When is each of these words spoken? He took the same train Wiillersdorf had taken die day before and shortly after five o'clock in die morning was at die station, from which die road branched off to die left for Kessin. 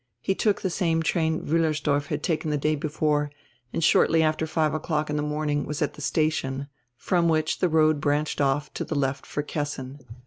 He 0.19 0.33
took 0.33 0.63
the 0.63 0.71
same 0.71 1.03
train 1.03 1.41
Wiillersdorf 1.45 2.07
had 2.07 2.23
taken 2.23 2.49
die 2.49 2.57
day 2.57 2.73
before 2.75 3.29
and 3.71 3.83
shortly 3.83 4.23
after 4.23 4.47
five 4.47 4.73
o'clock 4.73 5.11
in 5.11 5.15
die 5.17 5.21
morning 5.21 5.63
was 5.63 5.79
at 5.79 5.93
die 5.93 5.99
station, 5.99 6.67
from 6.97 7.29
which 7.29 7.59
die 7.59 7.67
road 7.67 8.01
branched 8.01 8.41
off 8.41 8.73
to 8.73 8.83
die 8.83 8.95
left 8.95 9.27
for 9.27 9.43
Kessin. 9.43 9.99